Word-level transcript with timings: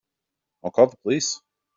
I'll 0.63 0.71
call 0.71 0.87
the 0.87 0.97
police. 1.03 1.39